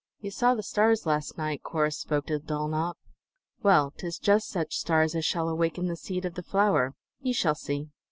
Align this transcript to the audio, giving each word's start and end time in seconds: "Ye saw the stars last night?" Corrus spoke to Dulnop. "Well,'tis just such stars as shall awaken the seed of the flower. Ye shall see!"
"Ye 0.19 0.31
saw 0.31 0.55
the 0.55 0.63
stars 0.63 1.05
last 1.05 1.37
night?" 1.37 1.61
Corrus 1.61 1.99
spoke 1.99 2.25
to 2.25 2.39
Dulnop. 2.39 2.95
"Well,'tis 3.61 4.17
just 4.17 4.49
such 4.49 4.73
stars 4.73 5.13
as 5.13 5.25
shall 5.25 5.47
awaken 5.47 5.85
the 5.85 5.95
seed 5.95 6.25
of 6.25 6.33
the 6.33 6.41
flower. 6.41 6.95
Ye 7.21 7.33
shall 7.33 7.53
see!" 7.53 7.91